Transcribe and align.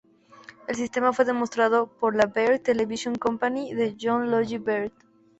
El 0.67 0.75
sistema 0.75 1.13
fue 1.13 1.25
demostrado 1.25 1.85
por 1.85 2.15
la 2.15 2.25
Baird 2.25 2.61
Television 2.63 3.13
Company 3.19 3.75
de 3.75 3.95
John 4.01 4.31
Logie 4.31 4.57
Baird. 4.57 4.91